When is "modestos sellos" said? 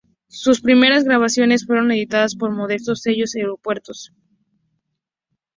2.49-3.29